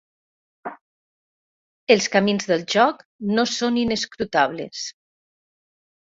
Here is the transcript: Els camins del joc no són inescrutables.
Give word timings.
Els 1.95 2.07
camins 2.15 2.47
del 2.51 2.63
joc 2.75 3.03
no 3.33 3.45
són 3.51 3.77
inescrutables. 3.83 4.81